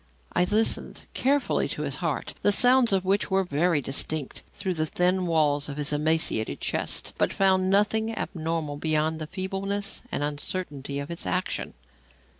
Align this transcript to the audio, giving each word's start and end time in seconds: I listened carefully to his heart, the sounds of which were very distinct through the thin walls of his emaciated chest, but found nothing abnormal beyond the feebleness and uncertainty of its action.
I 0.33 0.45
listened 0.45 1.05
carefully 1.13 1.67
to 1.67 1.83
his 1.83 1.97
heart, 1.97 2.33
the 2.41 2.51
sounds 2.51 2.91
of 2.91 3.05
which 3.05 3.29
were 3.29 3.43
very 3.43 3.81
distinct 3.81 4.41
through 4.51 4.73
the 4.73 4.87
thin 4.87 5.27
walls 5.27 5.69
of 5.69 5.77
his 5.77 5.93
emaciated 5.93 6.59
chest, 6.59 7.13
but 7.19 7.31
found 7.31 7.69
nothing 7.69 8.11
abnormal 8.17 8.77
beyond 8.77 9.19
the 9.19 9.27
feebleness 9.27 10.01
and 10.11 10.23
uncertainty 10.23 10.97
of 10.97 11.11
its 11.11 11.27
action. 11.27 11.75